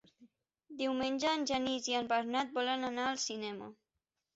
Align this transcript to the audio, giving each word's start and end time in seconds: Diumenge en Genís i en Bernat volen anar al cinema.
Diumenge 0.79 1.29
en 1.33 1.47
Genís 1.53 1.93
i 1.95 2.01
en 2.03 2.11
Bernat 2.17 2.59
volen 2.59 2.93
anar 2.93 3.09
al 3.15 3.25
cinema. 3.31 3.75